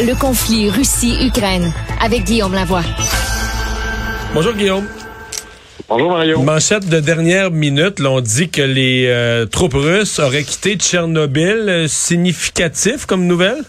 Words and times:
Le 0.00 0.14
conflit 0.14 0.70
Russie-Ukraine 0.70 1.72
avec 2.00 2.22
Guillaume 2.22 2.52
Lavoie. 2.52 2.82
Bonjour 4.32 4.52
Guillaume. 4.52 4.86
Bonjour 5.88 6.10
Mario. 6.10 6.40
Manchette 6.40 6.88
de 6.88 7.00
dernière 7.00 7.50
minute, 7.50 7.98
l'on 7.98 8.20
dit 8.20 8.48
que 8.48 8.62
les 8.62 9.08
euh, 9.08 9.46
troupes 9.46 9.74
russes 9.74 10.20
auraient 10.20 10.44
quitté 10.44 10.76
Tchernobyl. 10.76 11.64
Euh, 11.68 11.86
significatif 11.88 13.06
comme 13.06 13.26
nouvelle? 13.26 13.64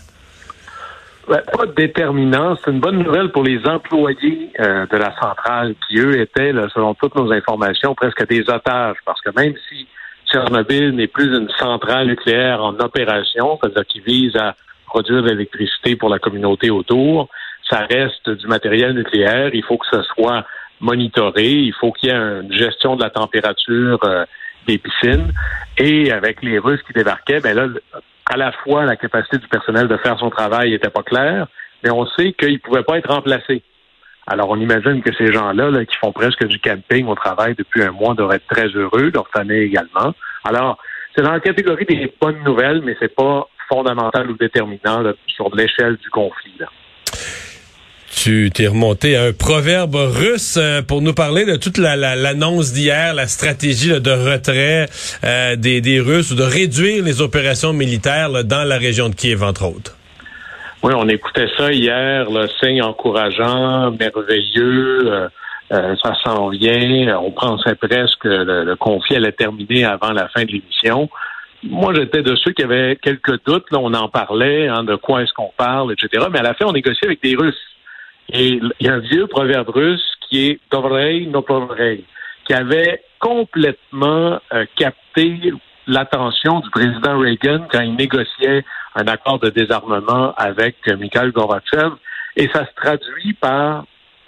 Ouais, 1.27 1.41
pas 1.51 1.65
déterminant. 1.65 2.55
C'est 2.63 2.69
une 2.69 2.79
bonne 2.79 3.01
nouvelle 3.01 3.31
pour 3.31 3.43
les 3.43 3.65
employés 3.65 4.51
euh, 4.59 4.85
de 4.85 4.97
la 4.97 5.15
centrale 5.19 5.73
qui, 5.87 5.97
eux, 5.97 6.21
étaient, 6.21 6.51
selon 6.75 6.93
toutes 6.93 7.15
nos 7.15 7.31
informations, 7.31 7.95
presque 7.95 8.27
des 8.27 8.41
otages. 8.41 8.97
Parce 9.03 9.19
que 9.21 9.31
même 9.35 9.55
si 9.67 9.87
Tchernobyl 10.31 10.91
n'est 10.91 11.07
plus 11.07 11.35
une 11.35 11.49
centrale 11.57 12.05
nucléaire 12.05 12.63
en 12.63 12.75
opération, 12.75 13.57
c'est-à-dire 13.63 13.85
qui 13.87 14.01
vise 14.01 14.35
à 14.35 14.55
produire 14.89 15.23
de 15.23 15.29
l'électricité 15.29 15.95
pour 15.95 16.09
la 16.09 16.19
communauté 16.19 16.69
autour, 16.69 17.29
ça 17.69 17.85
reste 17.89 18.29
du 18.29 18.47
matériel 18.47 18.93
nucléaire. 18.93 19.51
Il 19.53 19.63
faut 19.63 19.77
que 19.77 19.87
ce 19.91 20.01
soit 20.03 20.45
monitoré. 20.81 21.51
Il 21.51 21.73
faut 21.73 21.91
qu'il 21.91 22.09
y 22.09 22.11
ait 22.11 22.15
une 22.15 22.51
gestion 22.51 22.95
de 22.95 23.03
la 23.03 23.09
température 23.09 23.99
euh, 24.03 24.25
des 24.67 24.77
piscines. 24.77 25.31
Et 25.77 26.11
avec 26.11 26.41
les 26.41 26.59
Russes 26.59 26.81
qui 26.87 26.93
débarquaient, 26.93 27.39
ben 27.39 27.55
là, 27.55 27.67
à 28.25 28.37
la 28.37 28.51
fois 28.51 28.85
la 28.85 28.95
capacité 28.95 29.37
du 29.37 29.47
personnel 29.47 29.87
de 29.87 29.97
faire 29.97 30.17
son 30.19 30.29
travail 30.29 30.71
n'était 30.71 30.89
pas 30.89 31.03
claire, 31.03 31.47
mais 31.83 31.91
on 31.91 32.05
sait 32.07 32.33
qu'ils 32.33 32.53
ne 32.53 32.57
pouvaient 32.57 32.83
pas 32.83 32.97
être 32.97 33.13
remplacés. 33.13 33.63
Alors, 34.27 34.49
on 34.49 34.57
imagine 34.57 35.01
que 35.01 35.13
ces 35.15 35.31
gens-là, 35.31 35.71
là, 35.71 35.85
qui 35.85 35.97
font 35.97 36.11
presque 36.11 36.45
du 36.45 36.59
camping 36.59 37.07
au 37.07 37.15
travail 37.15 37.55
depuis 37.57 37.81
un 37.81 37.91
mois, 37.91 38.13
doivent 38.13 38.33
être 38.33 38.45
très 38.47 38.67
heureux, 38.67 39.09
leur 39.11 39.27
famille 39.29 39.63
également. 39.63 40.13
Alors, 40.43 40.77
c'est 41.15 41.23
dans 41.23 41.31
la 41.31 41.39
catégorie 41.39 41.85
des 41.85 42.13
bonnes 42.21 42.43
nouvelles, 42.43 42.81
mais 42.83 42.95
c'est 42.99 43.15
pas 43.15 43.47
fondamental 43.69 44.29
ou 44.29 44.37
déterminant 44.37 45.03
sur 45.27 45.55
l'échelle 45.55 45.95
du 45.97 46.09
conflit. 46.09 46.53
Là. 46.59 46.67
Tu 48.11 48.49
t'es 48.53 48.67
remonté 48.67 49.15
à 49.15 49.23
un 49.23 49.31
proverbe 49.31 49.95
russe 49.95 50.57
euh, 50.57 50.81
pour 50.81 51.01
nous 51.01 51.13
parler 51.13 51.45
de 51.45 51.55
toute 51.55 51.77
l'annonce 51.77 52.73
d'hier, 52.73 53.13
la 53.13 53.27
stratégie 53.27 53.89
de 54.01 54.11
retrait 54.11 54.87
euh, 55.23 55.55
des, 55.55 55.79
des, 55.79 56.01
Russes 56.01 56.31
ou 56.31 56.35
de 56.35 56.43
réduire 56.43 57.03
les 57.03 57.21
opérations 57.21 57.71
militaires 57.71 58.43
dans 58.43 58.67
la 58.67 58.77
région 58.77 59.07
de 59.07 59.15
Kiev, 59.15 59.41
entre 59.43 59.65
autres. 59.65 59.95
Oui, 60.83 60.93
on 60.95 61.07
écoutait 61.07 61.47
ça 61.57 61.71
hier, 61.71 62.29
le 62.29 62.47
signe 62.59 62.81
encourageant, 62.81 63.91
merveilleux. 63.91 65.29
Euh, 65.71 65.95
ça 66.01 66.13
s'en 66.23 66.49
vient. 66.49 67.19
On 67.19 67.31
pensait 67.31 67.75
presque 67.75 68.19
que 68.19 68.27
le, 68.27 68.75
conflit 68.75 69.17
allait 69.17 69.31
terminer 69.31 69.85
avant 69.85 70.11
la 70.11 70.27
fin 70.29 70.43
de 70.43 70.51
l'émission. 70.51 71.09
Moi, 71.63 71.93
j'étais 71.93 72.21
de 72.21 72.35
ceux 72.35 72.51
qui 72.51 72.63
avaient 72.63 72.97
quelques 73.01 73.43
doutes. 73.45 73.69
Là, 73.71 73.79
on 73.81 73.93
en 73.93 74.07
parlait, 74.07 74.67
hein, 74.67 74.83
de 74.83 74.95
quoi 74.95 75.23
est-ce 75.23 75.33
qu'on 75.33 75.51
parle, 75.57 75.93
etc. 75.93 76.25
Mais 76.31 76.39
à 76.39 76.43
la 76.43 76.53
fin, 76.53 76.65
on 76.65 76.71
négociait 76.71 77.07
avec 77.07 77.21
des 77.21 77.35
Russes. 77.35 77.55
Et 78.31 78.47
il 78.47 78.71
y 78.79 78.87
a 78.87 78.93
un 78.93 78.99
vieux 78.99 79.27
proverbe 79.27 79.69
russe 79.69 80.05
qui 80.29 80.47
est 80.47 80.59
Dovrei 80.71 81.25
no 81.25 81.43
qui 82.45 82.53
avait 82.53 83.03
complètement 83.19 84.39
euh, 84.53 84.65
capté 84.75 85.51
l'attention 85.87 86.59
du 86.59 86.69
président 86.69 87.19
Reagan 87.19 87.67
quand 87.71 87.81
il 87.81 87.95
négociait 87.95 88.63
un 88.95 89.07
accord 89.07 89.39
de 89.39 89.49
désarmement 89.49 90.33
avec 90.35 90.75
euh, 90.87 90.97
Mikhail 90.97 91.31
Gorbachev. 91.31 91.95
Et 92.35 92.47
ça 92.53 92.65
se 92.65 92.73
traduit 92.75 93.33
par 93.33 93.85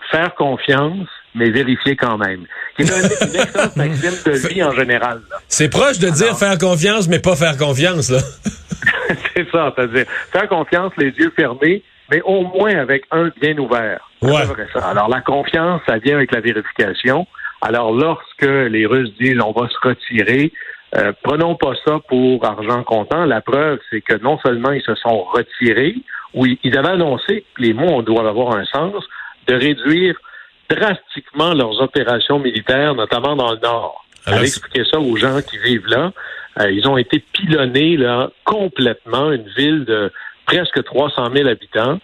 faire 0.09 0.33
confiance, 0.35 1.07
mais 1.35 1.49
vérifier 1.49 1.95
quand 1.95 2.17
même. 2.17 2.45
C'est 2.77 2.83
une, 2.83 3.05
excellente 3.41 3.75
maxime 3.75 4.11
de 4.25 4.47
vie 4.47 4.63
en 4.63 4.71
général. 4.71 5.21
C'est 5.47 5.69
proche 5.69 5.99
de 5.99 6.09
dire 6.09 6.37
faire 6.37 6.57
confiance, 6.57 7.07
mais 7.07 7.19
pas 7.19 7.35
faire 7.35 7.57
confiance, 7.57 8.09
là. 8.09 8.19
c'est 9.35 9.49
ça, 9.51 9.73
c'est-à-dire 9.75 10.05
faire 10.31 10.47
confiance, 10.47 10.91
les 10.97 11.09
yeux 11.09 11.31
fermés, 11.35 11.83
mais 12.09 12.21
au 12.23 12.41
moins 12.41 12.75
avec 12.77 13.03
un 13.11 13.31
bien 13.41 13.57
ouvert. 13.57 14.09
Ouais. 14.21 14.43
Ça. 14.73 14.89
Alors, 14.89 15.09
la 15.09 15.21
confiance, 15.21 15.81
ça 15.87 15.97
vient 15.97 16.15
avec 16.15 16.31
la 16.31 16.41
vérification. 16.41 17.25
Alors, 17.61 17.93
lorsque 17.93 18.41
les 18.41 18.85
Russes 18.85 19.13
disent 19.19 19.39
on 19.39 19.51
va 19.51 19.67
se 19.69 19.87
retirer, 19.87 20.51
euh, 20.95 21.13
prenons 21.23 21.55
pas 21.55 21.73
ça 21.85 21.99
pour 22.07 22.45
argent 22.45 22.83
comptant. 22.83 23.25
La 23.25 23.41
preuve, 23.41 23.79
c'est 23.89 24.01
que 24.01 24.15
non 24.21 24.37
seulement 24.39 24.71
ils 24.71 24.81
se 24.81 24.95
sont 24.95 25.23
retirés, 25.23 25.95
ou 26.33 26.45
ils 26.45 26.77
avaient 26.77 26.89
annoncé, 26.89 27.45
les 27.57 27.73
mots 27.73 28.01
doivent 28.01 28.27
avoir 28.27 28.55
un 28.55 28.65
sens, 28.65 29.03
de 29.47 29.55
réduire 29.55 30.15
drastiquement 30.73 31.53
leurs 31.53 31.81
opérations 31.81 32.39
militaires, 32.39 32.95
notamment 32.95 33.35
dans 33.35 33.51
le 33.51 33.59
Nord. 33.59 34.05
Allez 34.25 34.43
expliquer 34.43 34.83
ça 34.89 34.99
aux 34.99 35.15
gens 35.15 35.41
qui 35.41 35.57
vivent 35.57 35.87
là. 35.87 36.11
Euh, 36.59 36.71
ils 36.71 36.87
ont 36.87 36.97
été 36.97 37.19
pilonnés 37.19 37.97
là 37.97 38.29
complètement, 38.43 39.31
une 39.31 39.47
ville 39.57 39.85
de 39.85 40.11
presque 40.45 40.83
300 40.83 41.29
000 41.33 41.47
habitants 41.47 41.99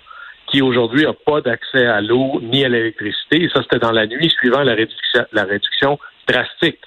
qui 0.47 0.61
aujourd'hui 0.61 1.03
n'a 1.03 1.13
pas 1.13 1.41
d'accès 1.41 1.85
à 1.85 2.01
l'eau 2.01 2.39
ni 2.41 2.63
à 2.63 2.69
l'électricité. 2.69 3.43
Et 3.43 3.49
ça, 3.49 3.61
c'était 3.61 3.79
dans 3.79 3.91
la 3.91 4.07
nuit 4.07 4.29
suivant 4.29 4.63
la 4.63 4.75
réduction, 4.75 5.25
la 5.33 5.43
réduction 5.43 5.99
drastique. 6.27 6.79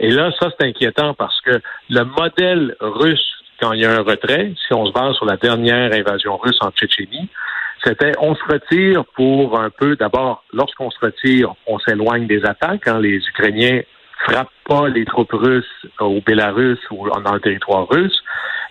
Et 0.00 0.10
là, 0.10 0.30
ça, 0.38 0.50
c'est 0.50 0.66
inquiétant 0.66 1.14
parce 1.14 1.40
que 1.40 1.60
le 1.90 2.04
modèle 2.04 2.76
russe, 2.80 3.32
quand 3.60 3.72
il 3.72 3.80
y 3.80 3.86
a 3.86 3.92
un 3.92 4.02
retrait, 4.02 4.52
si 4.66 4.74
on 4.74 4.86
se 4.86 4.92
base 4.92 5.16
sur 5.16 5.24
la 5.24 5.36
dernière 5.36 5.92
invasion 5.92 6.36
russe 6.36 6.58
en 6.60 6.70
Tchétchénie, 6.70 7.28
c'était 7.84 8.12
on 8.20 8.34
se 8.34 8.44
retire 8.44 9.04
pour 9.14 9.58
un 9.58 9.70
peu, 9.70 9.96
d'abord, 9.96 10.44
lorsqu'on 10.52 10.90
se 10.90 10.98
retire, 11.00 11.54
on 11.66 11.78
s'éloigne 11.78 12.26
des 12.26 12.44
attaques. 12.44 12.88
Hein, 12.88 13.00
les 13.00 13.16
Ukrainiens 13.16 13.82
frappent 14.24 14.48
pas 14.68 14.88
les 14.88 15.04
troupes 15.04 15.32
russes 15.32 15.86
au 16.00 16.20
Bélarus 16.20 16.78
ou 16.90 17.08
dans 17.08 17.34
le 17.34 17.40
territoire 17.40 17.88
russe, 17.88 18.22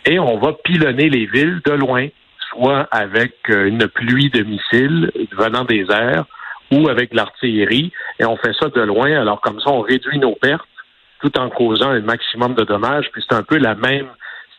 et 0.06 0.20
on 0.20 0.38
va 0.38 0.54
pilonner 0.64 1.10
les 1.10 1.26
villes 1.26 1.62
de 1.66 1.72
loin 1.72 2.08
soit 2.50 2.88
avec 2.92 3.36
euh, 3.50 3.68
une 3.68 3.88
pluie 3.88 4.30
de 4.30 4.44
missiles 4.44 5.12
venant 5.38 5.64
des 5.64 5.86
airs 5.90 6.26
ou 6.72 6.90
avec 6.90 7.14
l'artillerie, 7.14 7.92
et 8.20 8.26
on 8.26 8.36
fait 8.38 8.54
ça 8.60 8.70
de 8.70 8.82
loin. 8.82 9.12
Alors 9.12 9.42
comme 9.42 9.60
ça, 9.62 9.70
on 9.70 9.82
réduit 9.82 10.20
nos 10.20 10.36
pertes 10.36 10.68
tout 11.22 11.38
en 11.40 11.50
causant 11.50 11.90
un 11.90 12.02
maximum 12.02 12.56
de 12.56 12.64
dommages. 12.64 13.10
Puis 13.12 13.24
c'est 13.28 13.36
un 13.36 13.44
peu 13.44 13.58
la 13.58 13.76
même 13.76 14.08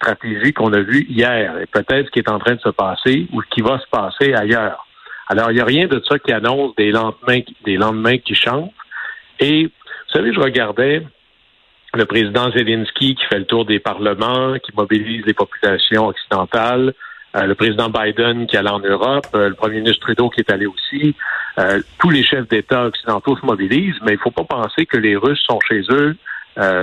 stratégie 0.01 0.53
qu'on 0.53 0.73
a 0.73 0.81
vue 0.81 1.07
hier, 1.09 1.59
et 1.59 1.67
peut-être 1.67 2.07
ce 2.07 2.11
qui 2.11 2.21
est 2.21 2.31
en 2.31 2.39
train 2.39 2.55
de 2.55 2.61
se 2.61 2.71
passer 2.71 3.27
ou 3.33 3.43
ce 3.43 3.49
qui 3.51 3.61
va 3.61 3.79
se 3.79 3.87
passer 3.91 4.35
ailleurs. 4.35 4.87
Alors, 5.29 5.51
il 5.51 5.55
n'y 5.55 5.61
a 5.61 5.65
rien 5.65 5.87
de 5.87 6.03
ça 6.09 6.19
qui 6.19 6.33
annonce 6.33 6.75
des 6.77 6.91
lendemains, 6.91 7.41
des 7.65 7.77
lendemains 7.77 8.19
qui 8.19 8.35
chantent. 8.35 8.73
Et 9.41 9.65
vous 9.65 10.13
savez, 10.13 10.33
je 10.33 10.41
regardais 10.41 11.03
le 11.95 12.05
président 12.07 12.51
Zelensky 12.51 13.15
qui 13.15 13.25
fait 13.27 13.39
le 13.39 13.45
tour 13.45 13.65
des 13.65 13.79
parlements, 13.79 14.59
qui 14.59 14.73
mobilise 14.75 15.25
les 15.27 15.35
populations 15.35 16.07
occidentales, 16.07 16.95
euh, 17.37 17.43
le 17.43 17.55
président 17.55 17.91
Biden 17.91 18.47
qui 18.47 18.57
allait 18.57 18.71
en 18.71 18.81
Europe, 18.81 19.27
euh, 19.35 19.51
le 19.51 19.55
premier 19.55 19.81
ministre 19.81 20.01
Trudeau 20.01 20.31
qui 20.31 20.41
est 20.41 20.51
allé 20.51 20.67
aussi. 20.67 21.15
Euh, 21.59 21.81
tous 21.99 22.11
les 22.11 22.23
chefs 22.23 22.49
d'État 22.49 22.87
occidentaux 22.87 23.37
se 23.37 23.45
mobilisent, 23.45 24.01
mais 24.03 24.13
il 24.13 24.17
ne 24.17 24.21
faut 24.21 24.31
pas 24.31 24.45
penser 24.45 24.87
que 24.87 24.97
les 24.97 25.17
Russes 25.17 25.43
sont 25.47 25.59
chez 25.69 25.83
eux, 25.91 26.17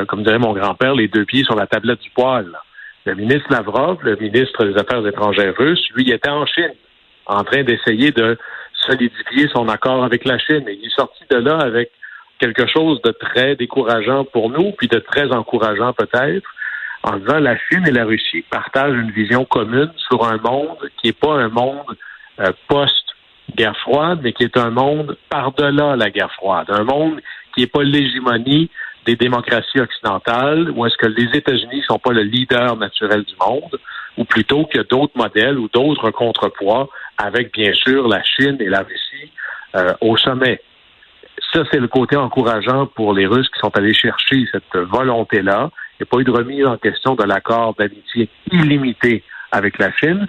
comme 0.08 0.24
dirait 0.24 0.40
mon 0.40 0.54
grand-père, 0.54 0.96
les 0.96 1.10
deux 1.10 1.26
pieds 1.26 1.44
sur 1.44 1.56
la 1.56 1.68
tablette 1.68 2.00
du 2.00 2.10
poil. 2.12 2.46
Le 3.06 3.14
ministre 3.14 3.52
Lavrov, 3.52 4.00
le 4.02 4.16
ministre 4.16 4.66
des 4.66 4.78
Affaires 4.80 5.06
étrangères 5.06 5.56
russe, 5.56 5.88
lui, 5.94 6.10
était 6.10 6.30
en 6.30 6.46
Chine, 6.48 6.74
en 7.28 7.44
train 7.44 7.64
d'essayer 7.64 8.12
de 8.12 8.38
solidifier 8.74 9.48
son 9.54 9.70
accord 9.70 10.04
avec 10.04 10.26
la 10.26 10.40
Chine. 10.40 10.66
Et 10.68 10.80
il 10.82 10.88
est 10.88 10.96
sorti 10.96 11.24
de 11.30 11.38
là 11.38 11.60
avec 11.60 11.92
quelque 12.40 12.66
chose 12.68 13.00
de 13.04 13.12
très 13.12 13.56
décourageant 13.56 14.26
pour 14.26 14.50
nous, 14.50 14.72
puis 14.72 14.88
de 14.88 14.98
très 14.98 15.32
encourageant 15.32 15.94
peut-être, 15.94 16.50
en 17.04 17.18
disant 17.18 17.40
la 17.40 17.58
Chine 17.58 17.88
et 17.88 17.92
la 17.92 18.06
Russie 18.06 18.44
partagent 18.50 18.98
une 18.98 19.12
vision 19.12 19.46
commune 19.46 19.92
sur 19.98 20.28
un 20.28 20.38
monde 20.38 20.90
qui 21.00 21.08
n'est 21.08 21.14
pas 21.14 21.36
un 21.36 21.50
monde 21.50 21.96
euh, 22.40 22.52
post-guerre 22.68 23.78
froide, 23.78 24.20
mais 24.24 24.34
qui 24.34 24.44
est 24.44 24.58
un 24.58 24.72
monde 24.72 25.16
par-delà 25.30 25.96
la 25.96 26.10
guerre 26.10 26.34
froide, 26.34 26.66
un 26.70 26.84
monde 26.84 27.22
qui 27.54 27.62
n'est 27.62 27.68
pas 27.68 27.84
l'hégémonie 27.84 28.72
des 29.06 29.16
démocraties 29.16 29.80
occidentales, 29.80 30.72
ou 30.72 30.86
est-ce 30.86 30.98
que 30.98 31.08
les 31.08 31.38
États-Unis 31.38 31.84
sont 31.88 32.00
pas 32.00 32.12
le 32.12 32.24
leader 32.24 32.76
naturel 32.78 33.24
du 33.24 33.36
monde, 33.40 33.80
ou 34.18 34.26
plutôt 34.26 34.66
que 34.66 34.80
d'autres 34.80 35.16
modèles 35.16 35.58
ou 35.58 35.70
d'autres 35.70 36.12
contrepoids, 36.12 36.90
avec 37.18 37.54
bien 37.54 37.74
sûr 37.74 38.08
la 38.08 38.24
Chine 38.24 38.58
et 38.60 38.70
la 38.70 38.80
Russie 38.80 39.32
euh, 39.76 39.94
au 40.02 40.18
sommet? 40.18 40.62
Ça, 41.54 41.64
c'est 41.72 41.80
le 41.80 41.88
côté 41.88 42.16
encourageant 42.16 42.88
pour 42.88 43.14
les 43.14 43.28
Russes 43.28 43.50
qui 43.50 43.60
sont 43.60 43.76
allés 43.78 43.94
chercher 43.94 44.46
cette 44.52 44.76
volonté-là. 44.76 45.70
Il 46.00 46.04
n'y 46.04 46.08
a 46.08 46.12
pas 46.12 46.20
eu 46.20 46.24
de 46.24 46.32
remise 46.32 46.66
en 46.66 46.78
question 46.78 47.16
de 47.16 47.24
l'accord 47.24 47.76
d'amitié 47.76 48.30
illimité 48.52 49.24
avec 49.52 49.78
la 49.80 49.92
Chine. 49.94 50.28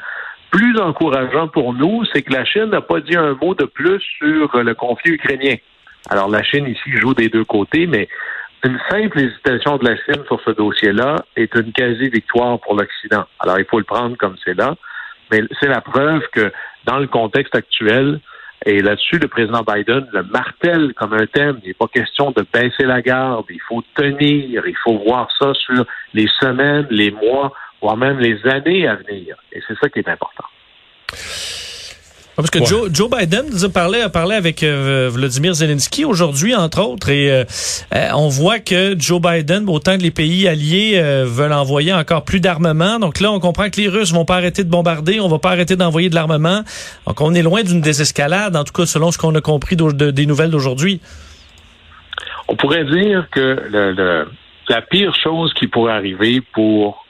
plus 0.51 0.79
encourageant 0.79 1.49
pour 1.49 1.75
nous, 1.75 2.05
c'est 2.13 2.23
que 2.23 2.33
la 2.33 2.45
Chine 2.45 2.67
n'a 2.67 2.81
pas 2.81 3.01
dit 3.01 3.17
un 3.17 3.35
mot 3.35 3.55
de 3.55 3.65
plus 3.65 4.01
sur 4.19 4.57
le 4.57 4.75
conflit 4.75 5.13
ukrainien. 5.13 5.57
Alors 6.09 6.29
la 6.29 6.43
Chine 6.43 6.67
ici 6.67 6.97
joue 6.97 7.15
des 7.15 7.29
deux 7.29 7.45
côtés, 7.45 7.87
mais 7.87 8.09
une 8.67 8.79
simple 8.91 9.21
hésitation 9.21 9.77
de 9.77 9.89
la 9.89 9.97
Chine 9.97 10.25
sur 10.27 10.41
ce 10.45 10.51
dossier-là 10.51 11.17
est 11.37 11.55
une 11.55 11.73
quasi-victoire 11.73 12.61
pour 12.61 12.75
l'Occident. 12.75 13.25
Alors 13.39 13.59
il 13.59 13.65
faut 13.65 13.79
le 13.79 13.85
prendre 13.85 14.17
comme 14.17 14.37
c'est 14.45 14.55
là, 14.55 14.75
mais 15.31 15.43
c'est 15.61 15.69
la 15.69 15.81
preuve 15.81 16.23
que 16.33 16.53
dans 16.85 16.99
le 16.99 17.07
contexte 17.07 17.55
actuel, 17.55 18.21
et 18.65 18.81
là-dessus, 18.83 19.19
le 19.19 19.29
président 19.29 19.63
Biden 19.63 20.09
le 20.13 20.25
martèle 20.25 20.93
comme 20.95 21.13
un 21.13 21.27
thème. 21.27 21.61
Il 21.63 21.69
n'est 21.69 21.75
pas 21.75 21.87
question 21.87 22.33
de 22.33 22.45
baisser 22.53 22.85
la 22.85 23.01
garde. 23.01 23.45
Il 23.51 23.61
faut 23.61 23.83
tenir. 23.95 24.67
Il 24.67 24.77
faut 24.83 24.99
voir 24.99 25.29
ça 25.39 25.53
sur 25.55 25.85
les 26.15 26.27
semaines, 26.41 26.87
les 26.91 27.13
mois, 27.13 27.53
voire 27.81 27.97
même 27.97 28.19
les 28.19 28.45
années 28.47 28.89
à 28.89 28.97
venir. 28.97 29.37
Et 29.53 29.63
c'est 29.69 29.79
ça 29.79 29.89
qui 29.89 30.01
est 30.01 30.09
important. 30.09 30.45
Parce 32.37 32.51
que 32.51 32.63
Joe, 32.63 32.91
Joe, 32.93 33.09
Biden 33.11 33.47
a 33.65 33.69
parlé, 33.71 34.03
a 34.03 34.11
parlé 34.11 34.37
avec 34.37 34.63
euh, 34.63 35.09
Vladimir 35.11 35.55
Zelensky 35.55 36.05
aujourd'hui, 36.05 36.55
entre 36.55 36.83
autres, 36.83 37.09
et 37.09 37.31
euh, 37.31 37.45
euh, 37.95 38.09
on 38.15 38.29
voit 38.29 38.59
que 38.59 38.95
Joe 38.99 39.23
Biden, 39.23 39.65
autant 39.69 39.97
que 39.97 40.03
les 40.03 40.11
pays 40.11 40.47
alliés 40.47 41.01
veulent 41.25 41.55
envoyer 41.55 41.95
encore 41.95 42.25
plus 42.25 42.41
d'armement. 42.41 42.99
Donc 42.99 43.21
là, 43.21 43.33
on 43.33 43.41
comprend 43.41 43.71
que 43.71 43.81
les 43.81 43.89
Russes 43.89 44.13
vont 44.13 44.27
pas 44.27 44.37
arrêter 44.37 44.65
de 44.65 44.69
bombarder, 44.69 45.19
on 45.19 45.29
va 45.29 45.39
pas 45.39 45.51
arrêter 45.51 45.77
d'envoyer 45.77 46.11
de 46.11 46.15
l'armement. 46.15 46.61
Donc 47.07 47.23
on 47.23 47.33
est 47.33 47.43
loin 47.43 47.63
d'une 47.63 47.81
désescalade, 47.81 48.55
en 48.55 48.65
tout 48.65 48.73
cas 48.75 48.85
selon 48.85 49.11
ce 49.11 49.17
qu'on 49.17 49.35
a 49.35 49.41
compris 49.41 49.77
des 49.77 50.27
nouvelles 50.27 50.51
d'aujourd'hui. 50.51 51.01
On 52.49 52.57
pourrait 52.57 52.85
dire 52.85 53.29
que 53.33 53.63
le, 53.71 54.27
la 54.69 54.83
pire 54.83 55.15
chose 55.15 55.55
qui 55.55 55.69
pourrait 55.69 55.95
arriver 55.95 56.43
pour 56.53 57.03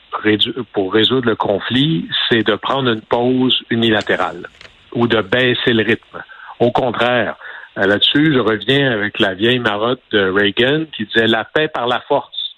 pour 0.72 0.94
résoudre 0.94 1.26
le 1.26 1.36
conflit, 1.36 2.08
c'est 2.30 2.42
de 2.42 2.54
prendre 2.54 2.90
une 2.90 3.02
pause 3.02 3.62
unilatérale 3.68 4.48
ou 4.96 5.06
de 5.06 5.20
baisser 5.20 5.72
le 5.72 5.84
rythme. 5.84 6.22
Au 6.58 6.72
contraire, 6.72 7.36
euh, 7.78 7.86
là-dessus, 7.86 8.32
je 8.32 8.38
reviens 8.38 8.90
avec 8.90 9.20
la 9.20 9.34
vieille 9.34 9.58
marotte 9.58 10.02
de 10.10 10.30
Reagan 10.30 10.86
qui 10.96 11.04
disait 11.04 11.26
la 11.26 11.44
paix 11.44 11.68
par 11.68 11.86
la 11.86 12.00
force. 12.08 12.56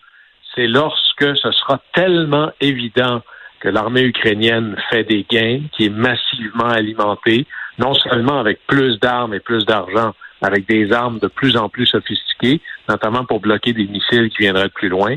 C'est 0.54 0.68
lorsque 0.68 1.36
ce 1.36 1.50
sera 1.50 1.80
tellement 1.92 2.50
évident 2.60 3.22
que 3.60 3.68
l'armée 3.68 4.02
ukrainienne 4.02 4.76
fait 4.88 5.02
des 5.02 5.26
gains, 5.28 5.62
qui 5.72 5.86
est 5.86 5.90
massivement 5.90 6.68
alimentée, 6.68 7.44
non 7.78 7.92
seulement 7.94 8.38
avec 8.38 8.60
plus 8.68 9.00
d'armes 9.00 9.34
et 9.34 9.40
plus 9.40 9.66
d'argent, 9.66 10.14
avec 10.40 10.68
des 10.68 10.92
armes 10.92 11.18
de 11.18 11.26
plus 11.26 11.56
en 11.56 11.68
plus 11.68 11.86
sophistiquées, 11.86 12.60
notamment 12.88 13.24
pour 13.24 13.40
bloquer 13.40 13.72
des 13.72 13.86
missiles 13.86 14.30
qui 14.30 14.42
viendraient 14.42 14.68
de 14.68 14.72
plus 14.72 14.88
loin, 14.88 15.16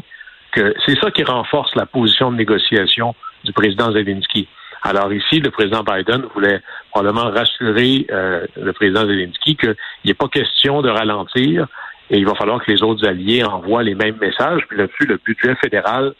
que 0.51 0.73
c'est 0.85 0.99
ça 0.99 1.11
qui 1.11 1.23
renforce 1.23 1.75
la 1.75 1.85
position 1.85 2.31
de 2.31 2.37
négociation 2.37 3.13
du 3.43 3.53
président 3.53 3.91
Zelensky. 3.91 4.47
Alors 4.83 5.13
ici, 5.13 5.39
le 5.39 5.51
président 5.51 5.83
Biden 5.83 6.25
voulait 6.33 6.61
probablement 6.89 7.29
rassurer 7.29 8.07
euh, 8.11 8.45
le 8.55 8.73
président 8.73 9.01
Zelensky 9.01 9.55
qu'il 9.55 9.75
n'est 10.05 10.13
pas 10.13 10.27
question 10.27 10.81
de 10.81 10.89
ralentir 10.89 11.67
et 12.09 12.17
il 12.17 12.25
va 12.25 12.35
falloir 12.35 12.63
que 12.63 12.71
les 12.71 12.83
autres 12.83 13.07
alliés 13.07 13.43
envoient 13.43 13.83
les 13.83 13.95
mêmes 13.95 14.17
messages. 14.19 14.61
Puis 14.67 14.77
là-dessus, 14.77 15.05
le 15.05 15.19
budget 15.23 15.55
fédéral 15.55 16.13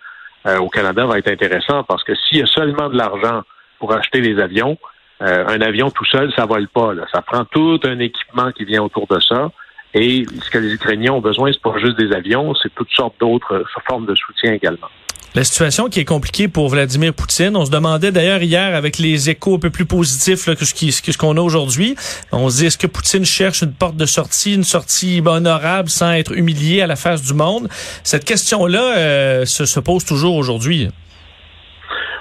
euh, 0.46 0.58
au 0.60 0.70
Canada 0.70 1.06
va 1.06 1.18
être 1.18 1.28
intéressant 1.28 1.84
parce 1.84 2.04
que 2.04 2.14
s'il 2.16 2.40
y 2.40 2.42
a 2.44 2.46
seulement 2.46 2.90
de 2.90 2.98
l'argent 2.98 3.42
pour 3.80 3.94
acheter 3.94 4.22
les 4.22 4.40
avions, 4.40 4.78
euh, 5.22 5.46
un 5.48 5.62
avion 5.62 5.90
tout 5.92 6.06
seul, 6.06 6.32
ça 6.36 6.46
vole 6.46 6.68
pas. 6.68 6.94
Là. 6.94 7.06
Ça 7.12 7.22
prend 7.22 7.46
tout 7.46 7.80
un 7.84 8.00
équipement 8.00 8.52
qui 8.52 8.66
vient 8.66 8.84
autour 8.84 9.08
de 9.08 9.20
ça. 9.20 9.52
Et 9.94 10.26
ce 10.44 10.50
que 10.50 10.58
les 10.58 10.74
Ukrainiens 10.74 11.14
ont 11.14 11.22
besoin, 11.22 11.52
c'est 11.52 11.62
pas 11.62 11.78
juste 11.80 11.98
des 11.98 12.14
avions, 12.14 12.54
c'est 12.56 12.74
toutes 12.76 12.92
sortes 12.92 13.16
d'autres 13.20 13.66
formes 13.88 14.06
de 14.06 14.16
soutien 14.16 14.54
également. 14.54 14.88
La 15.34 15.46
situation 15.46 15.88
qui 15.88 16.02
est 16.02 16.06
compliquée 16.06 16.50
pour 16.50 16.68
Vladimir 16.68 17.14
Poutine, 17.14 17.56
on 17.56 17.64
se 17.64 17.72
demandait 17.72 18.12
d'ailleurs 18.12 18.44
hier 18.44 18.76
avec 18.76 18.98
les 18.98 19.30
échos 19.30 19.56
un 19.56 19.60
peu 19.60 19.70
plus 19.70 19.86
positifs 19.86 20.44
que 20.46 20.66
ce 20.66 21.18
qu'on 21.18 21.38
a 21.38 21.40
aujourd'hui. 21.40 21.96
On 22.34 22.50
se 22.50 22.58
dit 22.58 22.66
est-ce 22.66 22.78
que 22.78 22.88
Poutine 22.88 23.24
cherche 23.24 23.62
une 23.62 23.72
porte 23.72 23.96
de 23.96 24.06
sortie, 24.06 24.56
une 24.56 24.66
sortie 24.66 25.22
honorable 25.26 25.90
sans 25.90 26.12
être 26.12 26.34
humilié 26.34 26.82
à 26.82 26.88
la 26.88 26.98
face 26.98 27.22
du 27.22 27.34
monde? 27.34 27.70
Cette 28.04 28.26
question-là 28.26 28.98
euh, 28.98 29.46
se, 29.46 29.80
pose 29.80 30.04
toujours 30.04 30.36
aujourd'hui. 30.36 30.90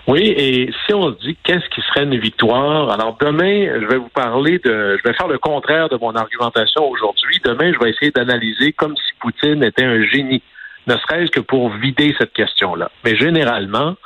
Oui, 0.07 0.35
et 0.37 0.71
si 0.87 0.95
on 0.95 1.13
se 1.13 1.19
dit 1.19 1.37
qu'est-ce 1.43 1.69
qui 1.69 1.83
serait 1.83 2.05
une 2.05 2.19
victoire, 2.19 2.91
alors 2.91 3.17
demain, 3.21 3.81
je 3.81 3.87
vais 3.87 3.99
vous 3.99 4.09
parler 4.09 4.59
de, 4.59 4.97
je 4.97 5.09
vais 5.09 5.15
faire 5.15 5.29
le 5.29 5.39
contraire 5.39 5.89
de 5.89 5.97
mon 5.97 6.15
argumentation 6.15 6.89
aujourd'hui. 6.89 7.41
Demain, 7.45 7.73
je 7.73 7.79
vais 7.79 7.91
essayer 7.91 8.11
d'analyser 8.11 8.73
comme 8.73 8.97
si 8.97 9.13
Poutine 9.21 9.63
était 9.63 9.85
un 9.85 10.03
génie 10.05 10.43
ne 10.87 10.97
serait-ce 10.97 11.31
que 11.31 11.41
pour 11.41 11.71
vider 11.71 12.15
cette 12.19 12.33
question-là. 12.33 12.91
Mais 13.05 13.17
généralement, 13.17 13.97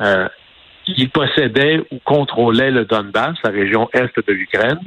euh, 0.00 0.28
il 0.86 1.10
possédait 1.10 1.82
ou 1.90 1.98
contrôlait 2.04 2.70
le 2.70 2.84
Donbass, 2.84 3.36
la 3.42 3.50
région 3.50 3.88
est 3.92 4.16
de 4.16 4.32
l'Ukraine, 4.32 4.80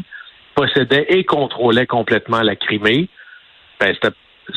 possédait 0.56 1.06
et 1.10 1.24
contrôlait 1.24 1.88
complètement 1.88 2.42
la 2.42 2.56
Crimée. 2.56 3.10
Ben, 3.80 3.96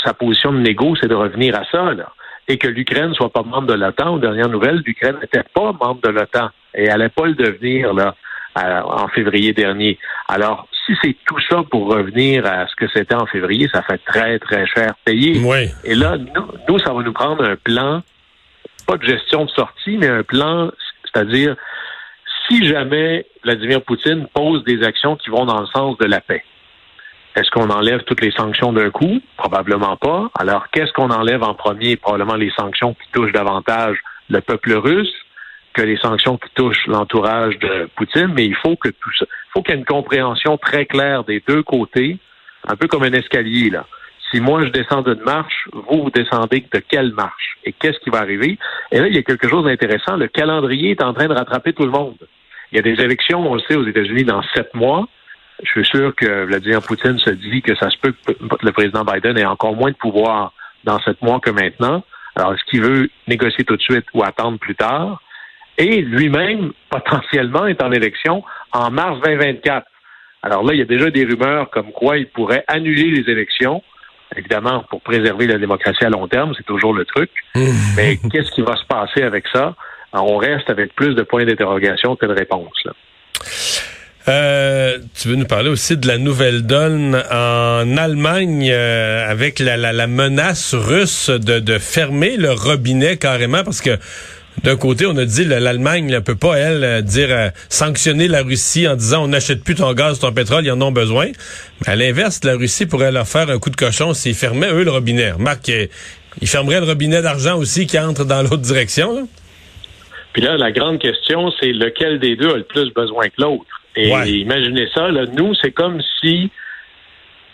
sa 0.04 0.14
position 0.14 0.52
de 0.52 0.58
négo, 0.58 0.94
c'est 1.00 1.08
de 1.08 1.14
revenir 1.14 1.56
à 1.56 1.64
ça, 1.70 1.92
là. 1.92 2.12
Et 2.48 2.58
que 2.58 2.68
l'Ukraine 2.68 3.14
soit 3.14 3.30
pas 3.30 3.42
membre 3.42 3.68
de 3.68 3.74
l'OTAN. 3.74 4.14
Aux 4.14 4.18
dernières 4.18 4.48
nouvelles, 4.48 4.82
l'Ukraine 4.84 5.16
n'était 5.20 5.44
pas 5.54 5.72
membre 5.72 6.00
de 6.02 6.10
l'OTAN 6.10 6.50
et 6.74 6.82
elle 6.82 6.88
n'allait 6.88 7.08
pas 7.08 7.26
le 7.26 7.34
devenir 7.34 7.94
là 7.94 8.14
en 8.56 9.08
février 9.08 9.52
dernier. 9.52 9.98
Alors, 10.28 10.68
si 10.86 10.92
c'est 11.02 11.16
tout 11.26 11.40
ça 11.48 11.62
pour 11.70 11.88
revenir 11.88 12.46
à 12.46 12.66
ce 12.68 12.76
que 12.76 12.86
c'était 12.92 13.14
en 13.14 13.26
février, 13.26 13.68
ça 13.72 13.82
fait 13.82 13.98
très, 13.98 14.38
très 14.38 14.66
cher 14.66 14.94
payer. 15.04 15.40
Et 15.84 15.94
là, 15.94 16.16
nous, 16.68 16.78
ça 16.78 16.92
va 16.92 17.02
nous 17.02 17.12
prendre 17.12 17.44
un 17.44 17.56
plan, 17.56 18.02
pas 18.86 18.96
de 18.96 19.04
gestion 19.04 19.46
de 19.46 19.50
sortie, 19.50 19.96
mais 19.96 20.08
un 20.08 20.22
plan, 20.22 20.70
c'est-à-dire, 21.04 21.56
si 22.48 22.64
jamais 22.68 23.26
Vladimir 23.42 23.82
Poutine 23.82 24.26
pose 24.32 24.62
des 24.64 24.84
actions 24.84 25.16
qui 25.16 25.30
vont 25.30 25.46
dans 25.46 25.60
le 25.60 25.66
sens 25.66 25.96
de 25.98 26.04
la 26.04 26.20
paix, 26.20 26.44
est-ce 27.36 27.50
qu'on 27.50 27.68
enlève 27.70 28.02
toutes 28.04 28.20
les 28.20 28.30
sanctions 28.30 28.72
d'un 28.72 28.90
coup? 28.90 29.20
Probablement 29.36 29.96
pas. 29.96 30.30
Alors, 30.38 30.68
qu'est-ce 30.70 30.92
qu'on 30.92 31.10
enlève 31.10 31.42
en 31.42 31.54
premier? 31.54 31.96
Probablement 31.96 32.36
les 32.36 32.50
sanctions 32.50 32.94
qui 32.94 33.10
touchent 33.12 33.32
davantage 33.32 33.98
le 34.28 34.40
peuple 34.40 34.74
russe 34.74 35.12
que 35.74 35.82
les 35.82 35.96
sanctions 35.96 36.38
qui 36.38 36.48
touchent 36.54 36.86
l'entourage 36.86 37.58
de 37.58 37.88
Poutine, 37.96 38.32
mais 38.34 38.46
il 38.46 38.54
faut 38.54 38.76
que 38.76 38.88
tout 38.88 39.10
ça, 39.18 39.26
faut 39.52 39.62
qu'il 39.62 39.74
y 39.74 39.76
ait 39.76 39.80
une 39.80 39.84
compréhension 39.84 40.56
très 40.56 40.86
claire 40.86 41.24
des 41.24 41.42
deux 41.46 41.62
côtés, 41.62 42.18
un 42.66 42.76
peu 42.76 42.86
comme 42.86 43.02
un 43.02 43.12
escalier 43.12 43.70
là. 43.70 43.84
Si 44.30 44.40
moi 44.40 44.64
je 44.64 44.70
descends 44.70 45.02
d'une 45.02 45.22
marche, 45.22 45.68
vous 45.72 46.04
vous 46.04 46.10
descendez 46.10 46.64
de 46.72 46.78
quelle 46.78 47.12
marche? 47.12 47.58
Et 47.64 47.72
qu'est-ce 47.72 47.98
qui 47.98 48.10
va 48.10 48.18
arriver? 48.18 48.56
Et 48.92 49.00
là 49.00 49.08
il 49.08 49.14
y 49.14 49.18
a 49.18 49.22
quelque 49.22 49.48
chose 49.48 49.64
d'intéressant. 49.64 50.16
Le 50.16 50.28
calendrier 50.28 50.92
est 50.92 51.02
en 51.02 51.12
train 51.12 51.26
de 51.26 51.34
rattraper 51.34 51.72
tout 51.72 51.84
le 51.84 51.90
monde. 51.90 52.16
Il 52.70 52.76
y 52.76 52.78
a 52.78 52.82
des 52.82 53.02
élections, 53.02 53.50
on 53.50 53.54
le 53.54 53.60
sait, 53.60 53.76
aux 53.76 53.86
États-Unis 53.86 54.24
dans 54.24 54.42
sept 54.54 54.72
mois. 54.74 55.08
Je 55.64 55.70
suis 55.70 55.84
sûr 55.84 56.14
que 56.14 56.44
Vladimir 56.44 56.82
Poutine 56.82 57.18
se 57.18 57.30
dit 57.30 57.62
que 57.62 57.74
ça 57.76 57.90
se 57.90 57.96
peut 57.98 58.14
que 58.26 58.32
le 58.62 58.72
président 58.72 59.04
Biden 59.04 59.36
ait 59.38 59.44
encore 59.44 59.74
moins 59.74 59.90
de 59.90 59.96
pouvoir 59.96 60.52
dans 60.84 61.00
sept 61.00 61.20
mois 61.22 61.40
que 61.40 61.50
maintenant. 61.50 62.04
Alors, 62.36 62.54
est-ce 62.54 62.64
qu'il 62.64 62.82
veut 62.82 63.10
négocier 63.28 63.64
tout 63.64 63.76
de 63.76 63.82
suite 63.82 64.06
ou 64.14 64.22
attendre 64.22 64.58
plus 64.58 64.74
tard? 64.74 65.20
et 65.78 66.02
lui-même, 66.02 66.72
potentiellement, 66.90 67.66
est 67.66 67.82
en 67.82 67.92
élection 67.92 68.44
en 68.72 68.90
mars 68.90 69.20
2024. 69.24 69.86
Alors 70.42 70.62
là, 70.62 70.74
il 70.74 70.78
y 70.78 70.82
a 70.82 70.86
déjà 70.86 71.10
des 71.10 71.24
rumeurs 71.24 71.70
comme 71.70 71.90
quoi 71.92 72.18
il 72.18 72.26
pourrait 72.26 72.64
annuler 72.68 73.10
les 73.10 73.30
élections. 73.30 73.82
Évidemment, 74.36 74.84
pour 74.90 75.00
préserver 75.00 75.46
la 75.46 75.58
démocratie 75.58 76.04
à 76.04 76.10
long 76.10 76.28
terme, 76.28 76.52
c'est 76.56 76.66
toujours 76.66 76.92
le 76.92 77.04
truc. 77.04 77.30
Mais 77.96 78.18
qu'est-ce 78.30 78.50
qui 78.52 78.62
va 78.62 78.76
se 78.76 78.84
passer 78.84 79.22
avec 79.22 79.46
ça? 79.52 79.74
on 80.16 80.36
reste 80.36 80.70
avec 80.70 80.94
plus 80.94 81.16
de 81.16 81.22
points 81.24 81.44
d'interrogation 81.44 82.14
que 82.14 82.26
de 82.26 82.34
réponses. 82.34 82.84
Euh, 84.26 84.98
tu 85.14 85.28
veux 85.28 85.36
nous 85.36 85.44
parler 85.44 85.68
aussi 85.68 85.98
de 85.98 86.06
la 86.06 86.16
nouvelle 86.16 86.62
donne 86.62 87.22
en 87.30 87.96
Allemagne 87.98 88.70
euh, 88.72 89.30
avec 89.30 89.58
la, 89.58 89.76
la, 89.76 90.06
menace 90.06 90.74
russe 90.74 91.28
de, 91.28 91.58
de 91.58 91.78
fermer 91.78 92.38
le 92.38 92.52
robinet 92.52 93.18
carrément 93.18 93.62
parce 93.62 93.82
que 93.82 93.98
d'un 94.62 94.76
côté, 94.76 95.04
on 95.04 95.16
a 95.16 95.26
dit 95.26 95.44
l'Allemagne 95.44 96.06
ne 96.06 96.20
peut 96.20 96.36
pas, 96.36 96.56
elle, 96.56 96.84
euh, 96.84 97.00
dire 97.02 97.28
euh, 97.30 97.50
sanctionner 97.68 98.28
la 98.28 98.42
Russie 98.42 98.88
en 98.88 98.96
disant 98.96 99.24
on 99.24 99.28
n'achète 99.28 99.62
plus 99.62 99.74
ton 99.74 99.92
gaz, 99.92 100.20
ton 100.20 100.32
pétrole, 100.32 100.64
ils 100.64 100.70
en 100.70 100.80
ont 100.80 100.92
besoin. 100.92 101.26
Mais 101.82 101.92
à 101.92 101.96
l'inverse, 101.96 102.40
la 102.44 102.54
Russie 102.54 102.86
pourrait 102.86 103.12
leur 103.12 103.26
faire 103.26 103.50
un 103.50 103.58
coup 103.58 103.70
de 103.70 103.76
cochon 103.76 104.14
s'ils 104.14 104.34
fermaient, 104.34 104.70
eux, 104.70 104.84
le 104.84 104.90
robinet. 104.90 105.32
Remarque, 105.32 105.70
ils 106.40 106.48
fermeraient 106.48 106.80
le 106.80 106.86
robinet 106.86 107.20
d'argent 107.20 107.58
aussi 107.58 107.86
qui 107.86 107.98
entre 107.98 108.24
dans 108.24 108.42
l'autre 108.42 108.58
direction. 108.58 109.28
Puis 110.32 110.42
là, 110.42 110.56
la 110.56 110.72
grande 110.72 110.98
question, 110.98 111.52
c'est 111.60 111.72
lequel 111.72 112.18
des 112.18 112.36
deux 112.36 112.50
a 112.50 112.56
le 112.56 112.64
plus 112.64 112.92
besoin 112.92 113.28
que 113.28 113.42
l'autre? 113.42 113.73
Et 113.96 114.10
imaginez 114.40 114.88
ça, 114.94 115.08
là, 115.08 115.24
nous, 115.26 115.54
c'est 115.54 115.72
comme 115.72 116.00
si 116.20 116.50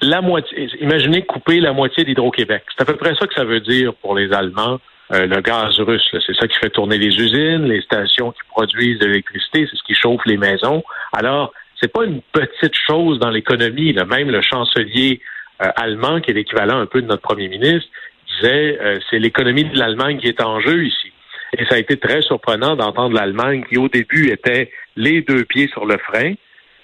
la 0.02 0.20
moitié, 0.23 0.68
imaginez 0.80 1.23
couper 1.23 1.61
la 1.61 1.73
moitié 1.73 2.04
d'Hydro-Québec. 2.04 2.62
C'est 2.75 2.82
à 2.82 2.87
peu 2.87 2.97
près 2.97 3.14
ça 3.14 3.26
que 3.26 3.35
ça 3.35 3.44
veut 3.44 3.61
dire 3.61 3.94
pour 3.94 4.14
les 4.14 4.32
Allemands. 4.32 4.80
Euh, 5.12 5.26
le 5.26 5.40
gaz 5.40 5.75
russe. 5.80 6.09
C'est 6.25 6.37
ça 6.37 6.47
qui 6.47 6.56
fait 6.61 6.70
tourner 6.70 6.97
les 6.97 7.09
usines, 7.09 7.64
les 7.64 7.82
stations 7.82 8.30
qui 8.30 8.42
produisent 8.49 9.00
de 9.00 9.06
l'électricité, 9.06 9.66
c'est 9.68 9.76
ce 9.76 9.82
qui 9.82 9.94
chauffe 9.94 10.25
les 10.25 10.37
maisons. 10.37 10.85
Alors, 11.12 11.52
c'est 11.80 11.92
pas 11.92 12.04
une 12.04 12.20
petite 12.32 12.76
chose 12.76 13.18
dans 13.18 13.30
l'économie. 13.30 13.92
Même 13.92 14.30
le 14.30 14.40
chancelier 14.40 15.20
euh, 15.62 15.70
allemand, 15.75 16.20
qui 16.20 16.30
est 16.30 16.35
l'équivalent 16.35 16.78
un 16.78 16.87
peu 16.87 17.02
de 17.02 17.09
notre 17.09 17.23
premier 17.23 17.49
ministre, 17.49 17.88
disait 18.28 18.78
euh, 18.80 19.00
c'est 19.11 19.18
l'économie 19.18 19.64
de 19.64 19.76
l'Allemagne 19.76 20.18
qui 20.18 20.28
est 20.28 20.40
en 20.40 20.61
jeu 20.61 20.85
ici. 20.85 21.10
Et 21.59 21.64
ça 21.66 21.75
a 21.75 21.78
été 21.78 21.97
très 21.97 22.23
surprenant 22.23 22.76
d'entendre 22.76 23.14
l'Allemagne 23.14 23.64
qui, 23.69 23.78
au 23.78 23.88
début, 23.88 24.30
était 24.30 24.71
les 24.97 25.23
deux 25.23 25.45
pieds 25.45 25.69
sur 25.69 25.85
le 25.85 25.99
frein, 25.99 26.35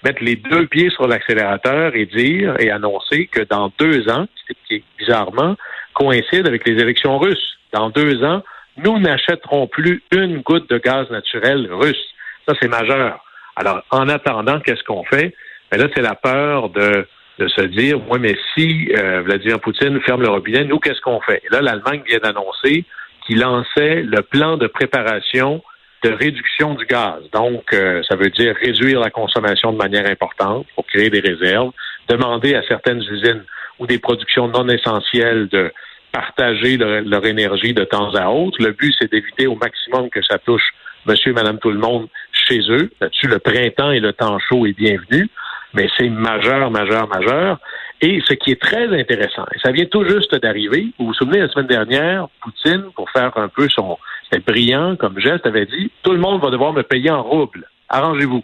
mettre 0.03 0.23
les 0.23 0.35
deux 0.35 0.67
pieds 0.67 0.89
sur 0.89 1.07
l'accélérateur 1.07 1.95
et 1.95 2.05
dire 2.05 2.55
et 2.59 2.69
annoncer 2.69 3.27
que 3.27 3.41
dans 3.41 3.71
deux 3.79 4.09
ans, 4.09 4.27
qui 4.67 4.83
bizarrement 4.97 5.55
coïncide 5.93 6.47
avec 6.47 6.67
les 6.67 6.81
élections 6.81 7.17
russes, 7.17 7.57
dans 7.73 7.89
deux 7.89 8.23
ans, 8.23 8.43
nous 8.77 8.99
n'achèterons 8.99 9.67
plus 9.67 10.03
une 10.11 10.41
goutte 10.41 10.69
de 10.69 10.77
gaz 10.77 11.09
naturel 11.09 11.67
russe. 11.71 12.05
Ça, 12.47 12.53
c'est 12.61 12.67
majeur. 12.67 13.23
Alors, 13.55 13.81
en 13.89 14.07
attendant, 14.07 14.59
qu'est-ce 14.59 14.83
qu'on 14.83 15.03
fait? 15.03 15.33
Mais 15.71 15.77
ben 15.77 15.85
là, 15.85 15.93
c'est 15.95 16.01
la 16.01 16.15
peur 16.15 16.69
de, 16.69 17.07
de 17.39 17.47
se 17.47 17.61
dire, 17.61 17.99
oui, 18.09 18.19
mais 18.21 18.37
si 18.53 18.89
euh, 18.95 19.21
Vladimir 19.21 19.59
Poutine 19.59 19.99
ferme 20.01 20.21
le 20.21 20.29
robinet, 20.29 20.63
nous, 20.63 20.79
qu'est-ce 20.79 21.01
qu'on 21.01 21.19
fait? 21.21 21.41
Et 21.43 21.53
là, 21.53 21.61
l'Allemagne 21.61 22.03
vient 22.07 22.19
d'annoncer 22.19 22.85
qu'il 23.27 23.39
lançait 23.39 24.01
le 24.01 24.21
plan 24.23 24.57
de 24.57 24.67
préparation 24.67 25.61
de 26.03 26.09
réduction 26.09 26.75
du 26.75 26.85
gaz. 26.85 27.21
Donc, 27.33 27.73
euh, 27.73 28.01
ça 28.07 28.15
veut 28.15 28.29
dire 28.29 28.55
réduire 28.55 28.99
la 28.99 29.09
consommation 29.09 29.73
de 29.73 29.77
manière 29.77 30.09
importante 30.09 30.65
pour 30.75 30.85
créer 30.85 31.09
des 31.09 31.19
réserves, 31.19 31.71
demander 32.07 32.55
à 32.55 32.61
certaines 32.67 33.01
usines 33.01 33.43
ou 33.79 33.87
des 33.87 33.99
productions 33.99 34.47
non 34.47 34.67
essentielles 34.69 35.47
de 35.49 35.71
partager 36.11 36.77
leur, 36.77 37.25
énergie 37.25 37.73
de 37.73 37.83
temps 37.83 38.13
à 38.15 38.29
autre. 38.29 38.57
Le 38.61 38.71
but, 38.71 38.95
c'est 38.99 39.11
d'éviter 39.11 39.47
au 39.47 39.55
maximum 39.55 40.09
que 40.09 40.21
ça 40.23 40.37
touche 40.39 40.73
monsieur 41.05 41.31
et 41.31 41.35
madame 41.35 41.59
tout 41.59 41.71
le 41.71 41.79
monde 41.79 42.07
chez 42.31 42.59
eux. 42.69 42.89
Là-dessus, 43.01 43.27
le 43.27 43.39
printemps 43.39 43.91
et 43.91 43.99
le 43.99 44.13
temps 44.13 44.37
chaud 44.39 44.65
est 44.65 44.77
bienvenu, 44.77 45.29
mais 45.73 45.87
c'est 45.97 46.09
majeur, 46.09 46.69
majeur, 46.71 47.07
majeur. 47.07 47.59
Et 48.01 48.21
ce 48.25 48.33
qui 48.33 48.51
est 48.51 48.61
très 48.61 48.87
intéressant, 48.99 49.45
et 49.55 49.59
ça 49.59 49.71
vient 49.71 49.85
tout 49.85 50.03
juste 50.05 50.35
d'arriver, 50.35 50.87
vous 50.99 51.07
vous 51.07 51.13
souvenez, 51.13 51.39
la 51.39 51.49
semaine 51.49 51.67
dernière, 51.67 52.27
Poutine, 52.41 52.91
pour 52.95 53.09
faire 53.09 53.35
un 53.37 53.47
peu 53.47 53.67
son... 53.69 53.97
Brillant 54.45 54.97
comme 54.97 55.19
geste, 55.19 55.45
avait 55.45 55.65
dit, 55.65 55.91
tout 56.03 56.11
le 56.11 56.17
monde 56.17 56.41
va 56.41 56.49
devoir 56.49 56.73
me 56.73 56.83
payer 56.83 57.09
en 57.09 57.23
roubles. 57.23 57.67
Arrangez-vous. 57.89 58.43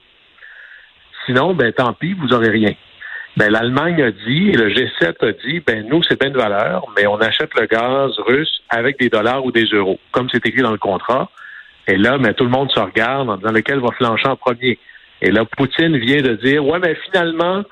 Sinon, 1.26 1.54
ben 1.54 1.72
tant 1.74 1.94
pis, 1.94 2.14
vous 2.14 2.34
aurez 2.34 2.50
rien. 2.50 2.74
Ben, 3.36 3.52
l'Allemagne 3.52 4.02
a 4.02 4.12
dit, 4.12 4.50
et 4.50 4.58
le 4.58 4.70
G7 4.70 5.28
a 5.28 5.32
dit, 5.32 5.60
ben, 5.60 5.88
nous, 5.88 6.04
c'est 6.04 6.20
bien 6.20 6.30
de 6.30 6.38
valeur, 6.38 6.86
mais 6.96 7.08
on 7.08 7.16
achète 7.16 7.54
le 7.60 7.66
gaz 7.66 8.12
russe 8.20 8.62
avec 8.70 9.00
des 9.00 9.10
dollars 9.10 9.44
ou 9.44 9.52
des 9.52 9.66
euros, 9.66 10.00
comme 10.12 10.30
c'est 10.32 10.46
écrit 10.46 10.62
dans 10.62 10.72
le 10.72 10.78
contrat. 10.78 11.30
Et 11.88 11.98
là, 11.98 12.18
ben, 12.18 12.34
tout 12.34 12.44
le 12.44 12.52
monde 12.52 12.72
se 12.72 12.80
regarde 12.80 13.30
en 13.30 13.38
disant 13.38 13.52
lequel 13.52 13.80
va 13.80 13.90
flancher 13.92 14.28
en 14.28 14.36
premier. 14.36 14.78
Et 15.22 15.32
là, 15.32 15.46
Poutine 15.46 15.98
vient 15.98 16.22
de 16.22 16.36
dire, 16.36 16.66
ouais, 16.66 16.80
mais 16.80 16.96
finalement, 17.06 17.64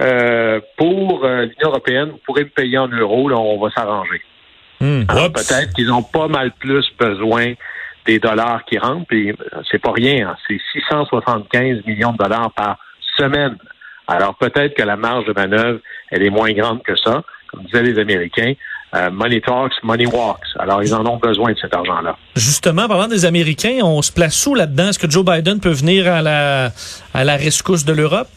euh, 0.00 0.60
pour 0.76 1.24
euh, 1.24 1.42
l'Union 1.42 1.70
européenne, 1.70 2.10
vous 2.10 2.20
pourrez 2.24 2.44
me 2.44 2.50
payer 2.50 2.78
en 2.78 2.88
euros, 2.88 3.28
là, 3.28 3.36
on 3.36 3.58
va 3.58 3.70
s'arranger. 3.70 4.20
Hmm. 4.80 5.04
Peut-être 5.06 5.72
qu'ils 5.74 5.92
ont 5.92 6.04
pas 6.04 6.28
mal 6.28 6.52
plus 6.52 6.86
besoin 6.98 7.54
des 8.06 8.20
dollars 8.20 8.64
qui 8.64 8.78
rentrent, 8.78 9.06
puis 9.08 9.30
euh, 9.30 9.34
c'est 9.70 9.80
pas 9.80 9.92
rien, 9.92 10.28
hein. 10.28 10.36
c'est 10.46 10.58
675 10.72 11.84
millions 11.84 12.12
de 12.12 12.18
dollars 12.18 12.52
par 12.52 12.78
semaine. 13.16 13.56
Alors 14.06 14.36
peut-être 14.36 14.74
que 14.74 14.82
la 14.82 14.96
marge 14.96 15.26
de 15.26 15.32
manœuvre, 15.32 15.80
elle 16.10 16.22
est 16.22 16.30
moins 16.30 16.52
grande 16.52 16.82
que 16.82 16.96
ça, 16.96 17.22
comme 17.48 17.64
disaient 17.64 17.82
les 17.82 17.98
Américains. 17.98 18.54
Euh, 18.94 19.10
money 19.10 19.42
talks, 19.42 19.74
money 19.82 20.06
walks. 20.06 20.46
Alors, 20.58 20.82
ils 20.82 20.94
en 20.94 21.04
ont 21.04 21.18
besoin 21.18 21.52
de 21.52 21.58
cet 21.58 21.74
argent-là. 21.74 22.16
Justement, 22.36 22.88
parlant 22.88 23.06
des 23.06 23.26
Américains, 23.26 23.80
on 23.82 24.00
se 24.00 24.10
place 24.10 24.46
où 24.46 24.54
là-dedans? 24.54 24.88
Est-ce 24.88 24.98
que 24.98 25.10
Joe 25.10 25.26
Biden 25.26 25.60
peut 25.60 25.72
venir 25.72 26.10
à 26.10 26.22
la, 26.22 26.70
à 27.12 27.24
la 27.24 27.36
rescousse 27.36 27.84
de 27.84 27.92
l'Europe? 27.92 28.28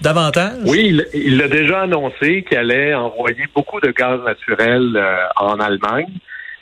Davantage? 0.00 0.58
Oui, 0.66 1.00
il 1.14 1.42
a 1.42 1.48
déjà 1.48 1.82
annoncé 1.82 2.42
qu'il 2.44 2.58
allait 2.58 2.94
envoyer 2.94 3.44
beaucoup 3.54 3.80
de 3.80 3.90
gaz 3.90 4.20
naturel 4.24 4.92
euh, 4.96 5.16
en 5.36 5.58
Allemagne. 5.58 6.12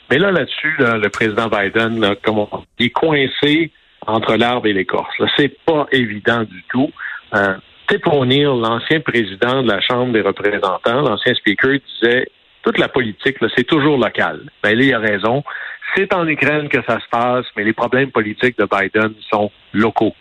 Mais 0.09 0.17
là, 0.19 0.31
là-dessus, 0.31 0.75
le 0.79 1.07
président 1.09 1.47
Biden, 1.47 1.99
là, 1.99 2.15
comme 2.15 2.39
on, 2.39 2.47
il 2.79 2.87
est 2.87 2.89
coincé 2.91 3.71
entre 4.05 4.35
l'arbre 4.35 4.67
et 4.67 4.73
l'écorce. 4.73 5.15
C'est 5.35 5.57
pas 5.65 5.87
évident 5.91 6.43
du 6.43 6.63
tout. 6.69 6.91
Euh, 7.33 7.55
Tip 7.87 8.05
l'ancien 8.05 8.99
président 9.01 9.61
de 9.61 9.67
la 9.67 9.79
Chambre 9.79 10.11
des 10.11 10.21
représentants, 10.21 11.01
l'ancien 11.01 11.35
speaker, 11.35 11.77
disait 12.01 12.27
toute 12.63 12.79
la 12.79 12.87
politique, 12.87 13.37
c'est 13.55 13.63
toujours 13.63 13.97
local. 13.97 14.41
Ben 14.63 14.75
là, 14.75 14.83
il 14.83 14.93
a 14.93 14.99
raison. 14.99 15.43
C'est 15.95 16.11
en 16.13 16.27
Ukraine 16.27 16.67
que 16.67 16.79
ça 16.87 16.99
se 16.99 17.07
passe, 17.11 17.45
mais 17.55 17.63
les 17.63 17.73
problèmes 17.73 18.09
politiques 18.09 18.57
de 18.57 18.65
Biden 18.65 19.13
sont 19.31 19.51
locaux. 19.71 20.15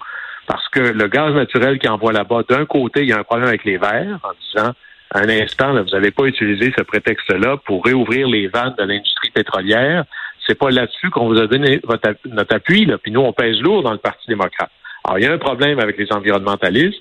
Parce 0.46 0.68
que 0.68 0.80
le 0.80 1.08
gaz 1.08 1.32
naturel 1.34 1.78
qu'il 1.78 1.90
envoie 1.90 2.12
là-bas, 2.12 2.42
d'un 2.48 2.66
côté, 2.66 3.02
il 3.02 3.08
y 3.08 3.12
a 3.12 3.18
un 3.18 3.24
problème 3.24 3.48
avec 3.48 3.64
les 3.64 3.78
verres, 3.78 4.18
en 4.22 4.32
disant 4.40 4.72
un 5.12 5.28
instant, 5.28 5.72
là, 5.72 5.82
vous 5.82 5.90
n'avez 5.90 6.10
pas 6.10 6.24
utilisé 6.24 6.72
ce 6.76 6.82
prétexte-là 6.82 7.56
pour 7.64 7.84
réouvrir 7.84 8.26
les 8.26 8.48
vannes 8.48 8.74
de 8.76 8.84
l'industrie 8.84 9.30
pétrolière. 9.30 10.04
C'est 10.46 10.58
pas 10.58 10.70
là-dessus 10.70 11.10
qu'on 11.10 11.28
vous 11.28 11.38
a 11.38 11.46
donné 11.46 11.80
notre 12.26 12.54
appui, 12.54 12.84
là, 12.84 12.98
puis 12.98 13.12
nous, 13.12 13.20
on 13.20 13.32
pèse 13.32 13.60
lourd 13.60 13.82
dans 13.82 13.92
le 13.92 13.98
Parti 13.98 14.26
démocrate. 14.28 14.70
Alors, 15.04 15.18
il 15.18 15.24
y 15.24 15.26
a 15.26 15.32
un 15.32 15.38
problème 15.38 15.78
avec 15.78 15.96
les 15.98 16.12
environnementalistes. 16.12 17.00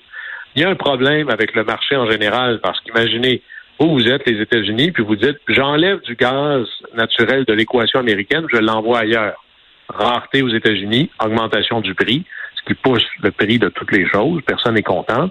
Il 0.54 0.62
y 0.62 0.64
a 0.64 0.70
un 0.70 0.76
problème 0.76 1.28
avec 1.28 1.54
le 1.54 1.64
marché 1.64 1.96
en 1.96 2.08
général, 2.08 2.60
parce 2.62 2.80
qu'imaginez, 2.80 3.42
vous, 3.80 3.90
vous 3.90 4.08
êtes 4.08 4.24
les 4.28 4.40
États-Unis, 4.40 4.92
puis 4.92 5.02
vous 5.02 5.16
dites, 5.16 5.38
j'enlève 5.48 6.00
du 6.02 6.14
gaz 6.14 6.66
naturel 6.94 7.44
de 7.44 7.52
l'équation 7.52 7.98
américaine, 7.98 8.46
je 8.52 8.58
l'envoie 8.58 9.00
ailleurs. 9.00 9.44
Rareté 9.88 10.42
aux 10.42 10.48
États-Unis, 10.48 11.10
augmentation 11.22 11.80
du 11.80 11.94
prix, 11.94 12.24
qui 12.66 12.74
pousse 12.74 13.06
le 13.22 13.30
prix 13.30 13.58
de 13.58 13.68
toutes 13.68 13.92
les 13.92 14.08
choses, 14.08 14.42
personne 14.46 14.74
n'est 14.74 14.82
content. 14.82 15.30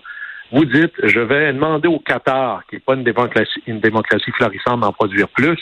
Vous 0.51 0.65
dites, 0.65 0.93
je 1.03 1.19
vais 1.19 1.51
demander 1.51 1.87
au 1.87 1.99
Qatar, 1.99 2.63
qui 2.67 2.75
n'est 2.75 2.81
pas 2.81 2.93
une 2.93 3.03
démocratie, 3.03 3.63
une 3.65 3.79
démocratie 3.79 4.31
florissante, 4.31 4.81
d'en 4.81 4.93
produire 4.93 5.27
plus. 5.29 5.59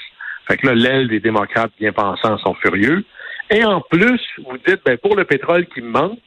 Fait 0.48 0.58
que 0.58 0.68
là, 0.68 0.75
l'aile 0.75 1.08
des 1.08 1.20
démocrates 1.20 1.72
bien 1.80 1.94
pensants 1.94 2.38
sont 2.40 2.54
furieux. 2.56 3.06
Et 3.50 3.63
en 3.63 3.82
plus, 3.82 4.22
vous 4.46 4.58
dites, 4.68 4.82
ben, 4.86 4.98
pour 4.98 5.16
le 5.16 5.24
pétrole 5.24 5.66
qui 5.68 5.82
me 5.82 5.90
manque, 5.90 6.20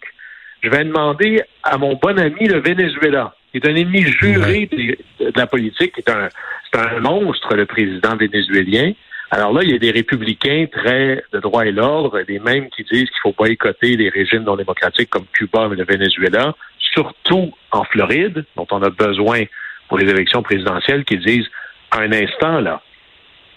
je 0.62 0.70
vais 0.70 0.84
demander 0.84 1.42
à 1.62 1.76
mon 1.76 1.94
bon 1.94 2.18
ami 2.18 2.48
le 2.48 2.60
Venezuela, 2.60 3.34
qui 3.50 3.58
est 3.58 3.68
un 3.68 3.74
ennemi 3.74 4.02
juré 4.02 4.66
de, 4.72 4.96
la 5.36 5.46
politique, 5.46 5.94
qui 5.94 6.00
est 6.00 6.10
un, 6.10 6.28
c'est 6.72 6.80
un 6.80 7.00
monstre, 7.00 7.54
le 7.54 7.66
président 7.66 8.16
vénézuélien. 8.16 8.92
Alors 9.36 9.52
là, 9.52 9.62
il 9.64 9.72
y 9.72 9.74
a 9.74 9.78
des 9.78 9.90
républicains 9.90 10.66
très 10.70 11.24
de 11.32 11.40
droit 11.40 11.66
et 11.66 11.72
l'ordre, 11.72 12.22
des 12.22 12.38
mêmes 12.38 12.70
qui 12.70 12.84
disent 12.84 13.10
qu'il 13.10 13.20
faut 13.20 13.34
boycotter 13.36 13.96
les 13.96 14.08
régimes 14.08 14.44
non 14.44 14.54
démocratiques 14.54 15.10
comme 15.10 15.26
Cuba 15.32 15.68
et 15.72 15.74
le 15.74 15.84
Venezuela, 15.84 16.54
surtout 16.78 17.52
en 17.72 17.82
Floride, 17.82 18.44
dont 18.54 18.68
on 18.70 18.80
a 18.82 18.90
besoin 18.90 19.42
pour 19.88 19.98
les 19.98 20.08
élections 20.08 20.44
présidentielles, 20.44 21.04
qui 21.04 21.16
disent 21.16 21.48
un 21.90 22.12
instant 22.12 22.60
là. 22.60 22.80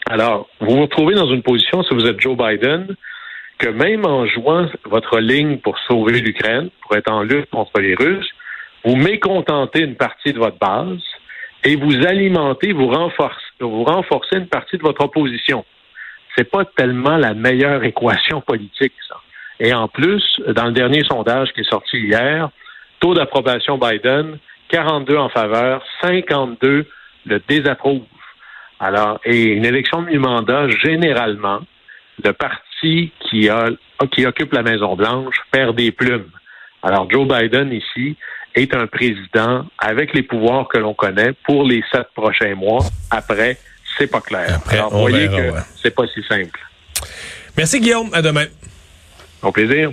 Alors, 0.09 0.49
vous 0.61 0.77
vous 0.77 0.81
retrouvez 0.81 1.13
dans 1.13 1.31
une 1.31 1.43
position, 1.43 1.83
si 1.83 1.93
vous 1.93 2.07
êtes 2.07 2.19
Joe 2.19 2.35
Biden, 2.35 2.95
que 3.59 3.69
même 3.69 4.03
en 4.03 4.25
jouant 4.25 4.65
votre 4.85 5.19
ligne 5.19 5.59
pour 5.59 5.77
sauver 5.87 6.21
l'Ukraine, 6.21 6.71
pour 6.81 6.97
être 6.97 7.11
en 7.11 7.21
lutte 7.21 7.51
contre 7.51 7.79
les 7.79 7.93
Russes, 7.93 8.31
vous 8.83 8.95
mécontentez 8.95 9.81
une 9.81 9.95
partie 9.95 10.33
de 10.33 10.39
votre 10.39 10.57
base 10.57 11.03
et 11.63 11.75
vous 11.75 12.03
alimentez, 12.03 12.73
vous 12.73 12.87
renforcez, 12.87 13.46
vous 13.59 13.83
renforcez 13.83 14.37
une 14.37 14.47
partie 14.47 14.77
de 14.77 14.83
votre 14.83 15.03
opposition. 15.03 15.65
C'est 16.35 16.49
pas 16.49 16.65
tellement 16.65 17.17
la 17.17 17.33
meilleure 17.33 17.83
équation 17.83 18.41
politique, 18.41 18.93
ça. 19.07 19.15
Et 19.59 19.73
en 19.73 19.87
plus, 19.87 20.23
dans 20.49 20.65
le 20.65 20.71
dernier 20.71 21.03
sondage 21.03 21.51
qui 21.53 21.61
est 21.61 21.69
sorti 21.69 21.97
hier, 21.97 22.49
taux 22.99 23.13
d'approbation 23.13 23.77
Biden, 23.77 24.37
42 24.69 25.17
en 25.17 25.29
faveur, 25.29 25.83
52 26.01 26.85
le 27.25 27.41
désapprouve. 27.47 28.03
Alors, 28.79 29.19
et 29.25 29.45
une 29.45 29.65
élection 29.65 30.03
de 30.03 30.07
mi-mandat, 30.07 30.69
généralement, 30.69 31.61
le 32.23 32.31
parti 32.33 33.11
qui, 33.21 33.49
occupe 34.25 34.53
la 34.53 34.61
Maison-Blanche 34.61 35.35
perd 35.51 35.75
des 35.75 35.91
plumes. 35.91 36.29
Alors, 36.83 37.09
Joe 37.09 37.27
Biden, 37.27 37.71
ici, 37.73 38.15
est 38.57 38.73
un 38.73 38.87
président 38.87 39.65
avec 39.77 40.13
les 40.13 40.23
pouvoirs 40.23 40.67
que 40.67 40.77
l'on 40.77 40.93
connaît 40.93 41.33
pour 41.45 41.63
les 41.63 41.83
sept 41.91 42.07
prochains 42.15 42.55
mois. 42.55 42.83
Après, 43.09 43.57
c'est 43.97 44.07
pas 44.07 44.21
clair. 44.21 44.59
Alors, 44.69 44.91
vous 44.91 44.99
voyez 44.99 45.27
que 45.27 45.53
c'est 45.81 45.95
pas 45.95 46.07
si 46.13 46.21
simple. 46.27 46.59
Merci, 47.55 47.79
Guillaume. 47.79 48.09
À 48.13 48.21
demain. 48.21 48.45
Au 49.41 49.51
plaisir. 49.51 49.85